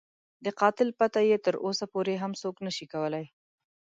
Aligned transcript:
د 0.45 0.47
قاتل 0.59 0.89
پته 0.99 1.21
یې 1.29 1.37
تر 1.45 1.55
اوسه 1.65 1.85
پورې 1.93 2.13
هم 2.21 2.31
څوک 2.41 2.55
نه 2.65 2.71
شي 2.75 2.85
کولای. 2.93 3.25